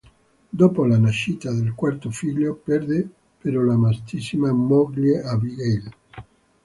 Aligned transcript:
Dopo 0.49 0.83
la 0.85 0.97
nascita 0.97 1.51
del 1.53 1.75
quarto 1.75 2.09
figlio 2.09 2.55
perde 2.55 3.07
però 3.39 3.61
l'amatissima 3.61 4.51
moglie 4.51 5.21
Abigail. 5.21 5.91